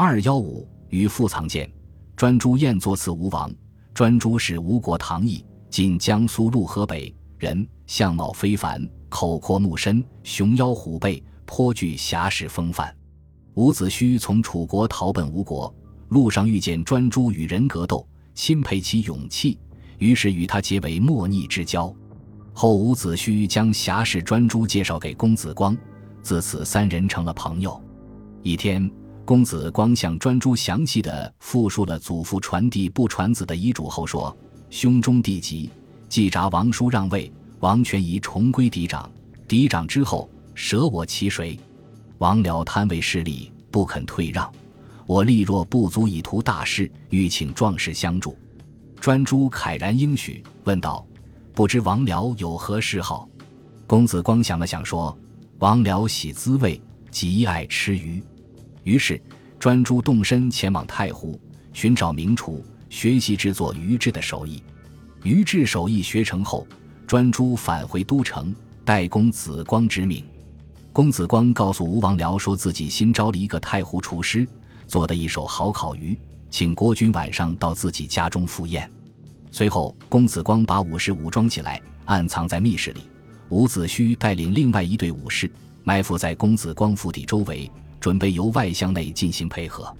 [0.00, 1.68] 二幺五与父藏见，
[2.14, 3.52] 专诸宴作赐吴王。
[3.92, 12.94] 专诸是吴国唐邑，今江苏陆河北人，相貌非凡，口阔目深，熊腰虎背，颇具侠士风范。
[13.54, 15.74] 伍子胥从楚国逃奔吴国，
[16.10, 18.06] 路上遇见专诸与人格斗，
[18.36, 19.58] 钦佩其勇气，
[19.98, 21.92] 于是与他结为莫逆之交。
[22.52, 25.76] 后伍子胥将侠士专诸介绍给公子光，
[26.22, 27.82] 自此三人成了朋友。
[28.44, 28.88] 一天。
[29.28, 34.34] 公子光向专诸详细的复述了祖父传弟不传子的遗嘱后说
[34.72, 35.68] ：“兄终弟及，
[36.08, 37.30] 季札王叔让位，
[37.60, 39.06] 王权宜重归嫡长。
[39.46, 41.60] 嫡长之后，舍我其谁？
[42.16, 44.50] 王僚贪为势力，不肯退让。
[45.04, 48.34] 我力若不足以图大事，欲请壮士相助。”
[48.98, 51.06] 专诸慨然应许，问道
[51.52, 53.28] ：“不知王僚有何嗜好？”
[53.86, 55.14] 公子光想了想说
[55.60, 58.22] ：“王僚喜滋味，极爱吃鱼。”
[58.88, 59.20] 于是，
[59.58, 61.38] 专诸动身前往太湖，
[61.74, 64.62] 寻找名厨，学习制作鱼制的手艺。
[65.22, 66.66] 鱼制手艺学成后，
[67.06, 68.54] 专诸返回都城，
[68.86, 70.24] 代公子光之命。
[70.90, 74.48] 公子光告诉吴王僚，说自己新招了一个太湖厨师，
[74.86, 78.90] 做的一手好烤鱼，请国君晚上到自己家中赴宴。
[79.50, 83.02] 随后，公子光把武士武装起来，暗藏在密室里。
[83.50, 85.50] 伍子胥带领另外一队武士，
[85.84, 87.70] 埋伏在公子光府邸周围。
[88.00, 89.94] 准备由外向内进行配合。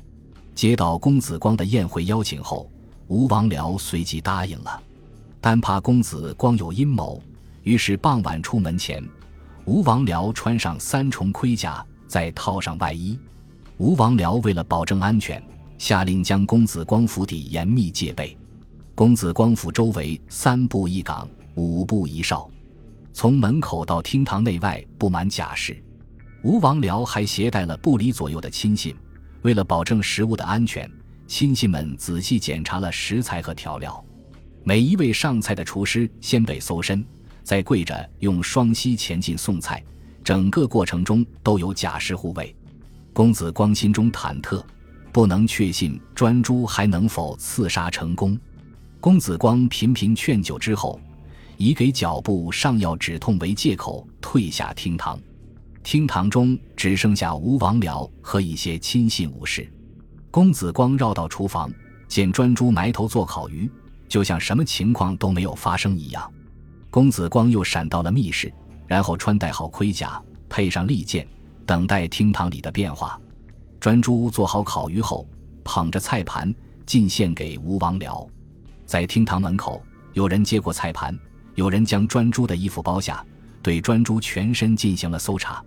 [0.55, 2.71] 接到公子光的宴会邀请后，
[3.07, 4.83] 吴王僚随即答应了，
[5.41, 7.23] 但怕公子光有阴谋，
[7.63, 9.03] 于是傍晚出门前，
[9.65, 13.19] 吴王僚穿上三重盔甲，再套上外衣。
[13.77, 15.41] 吴王僚为了保证安全，
[15.79, 18.37] 下令将公子光府邸严密戒备。
[18.97, 22.51] 公子光府周围三步一岗，五步一哨，
[23.13, 25.81] 从门口到厅堂内外布满甲士。
[26.49, 28.97] 吴王僚还携带了不离左右的亲信，
[29.43, 30.91] 为了保证食物的安全，
[31.27, 34.03] 亲信们仔细检查了食材和调料。
[34.65, 37.05] 每一位上菜的厨师先被搜身，
[37.43, 39.85] 再跪着用双膝前进送菜，
[40.25, 42.57] 整个过程中都有假士护卫。
[43.13, 44.65] 公子光心中忐忑，
[45.13, 48.41] 不能确信专诸还能否刺杀成功。
[49.01, 50.99] 公子光频频劝酒之后，
[51.59, 55.21] 以给脚部上药止痛为借口，退下厅堂。
[55.91, 59.67] 厅堂中只剩下吴王僚和一些亲信武士。
[60.31, 61.73] 公子光绕到厨房，
[62.07, 63.71] 见专诸埋头做烤鱼，
[64.07, 66.31] 就像什么情况都没有发生一样。
[66.91, 68.53] 公子光又闪到了密室，
[68.87, 71.27] 然后穿戴好盔甲，配上利剑，
[71.65, 73.19] 等待厅堂里的变化。
[73.81, 75.27] 专诸做好烤鱼后，
[75.65, 76.55] 捧着菜盘
[76.85, 78.29] 进献给吴王僚。
[78.85, 79.83] 在厅堂门口，
[80.13, 81.19] 有人接过菜盘，
[81.55, 83.25] 有人将专诸的衣服剥下。
[83.61, 85.63] 对专诸全身进行了搜查，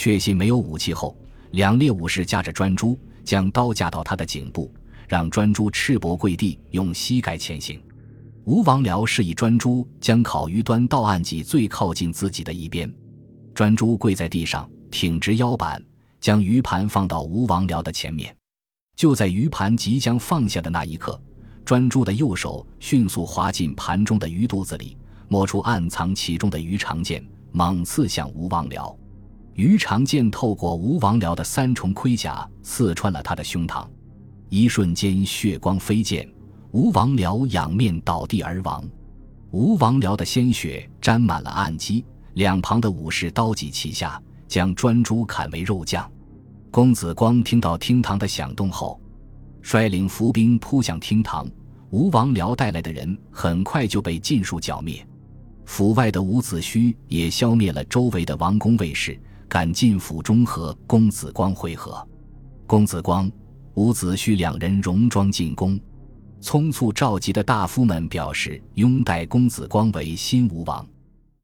[0.00, 1.14] 确信没有武器后，
[1.50, 4.72] 两列武士架着专诸，将刀架到他的颈部，
[5.06, 7.78] 让专诸赤膊跪地，用膝盖前行。
[8.44, 12.90] 吴王僚示意专诸将烤鱼端到案几最靠近自己的一边，
[13.52, 15.84] 专诸跪在地上，挺直腰板，
[16.18, 18.34] 将鱼盘放到吴王僚的前面。
[18.96, 21.20] 就在鱼盘即将放下的那一刻，
[21.62, 24.96] 专诸的右手迅速滑进盘中的鱼肚子里。
[25.28, 27.22] 摸出暗藏其中的鱼肠剑，
[27.52, 28.96] 猛刺向吴王僚。
[29.60, 33.86] 鱼肠剑透过吴王僚的三重盔甲，刺穿了他的胸膛。
[34.48, 36.26] 一瞬间，血光飞溅，
[36.70, 38.82] 吴王僚仰面倒地而亡。
[39.50, 44.18] 吴王僚的鲜血沾满了案几，两旁的武士刀戟齐下，
[44.48, 46.10] 将专诸砍为肉酱。
[46.70, 48.98] 公子光听到厅堂的响动后，
[49.60, 51.46] 率领伏兵扑向厅堂。
[51.90, 55.06] 吴王僚带来的人很快就被尽数剿灭。
[55.66, 59.20] 府外的伍子胥也消灭了周围的王公卫士，
[59.50, 62.06] 赶进府中和公子光会合。
[62.68, 63.28] 公子光、
[63.74, 65.76] 伍子胥两人戎装进宫，
[66.40, 70.86] 匆促召集的大夫们表示拥戴公子光为新吴王。